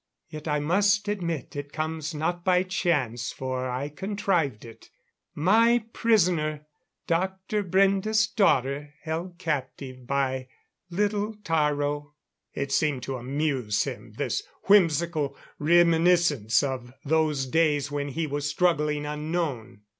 Yet, 0.29 0.47
I 0.47 0.57
must 0.57 1.07
admit, 1.07 1.55
it 1.55 1.71
comes 1.71 2.15
not 2.15 2.43
by 2.43 2.63
chance, 2.63 3.31
for 3.31 3.69
I 3.69 3.89
contrived 3.89 4.65
it. 4.65 4.89
My 5.35 5.85
prisoner! 5.93 6.65
Dr. 7.05 7.63
Brende's 7.63 8.25
daughter, 8.25 8.95
held 9.03 9.37
captive 9.37 10.07
by 10.07 10.47
little 10.89 11.35
Taro!" 11.43 12.15
It 12.55 12.71
seemed 12.71 13.03
to 13.03 13.17
amuse 13.17 13.83
him, 13.83 14.13
this 14.13 14.41
whimsical 14.63 15.37
reminiscence 15.59 16.63
of 16.63 16.91
those 17.05 17.45
days 17.45 17.91
when 17.91 18.07
he 18.07 18.25
was 18.25 18.49
struggling 18.49 19.05
unknown. 19.05 19.81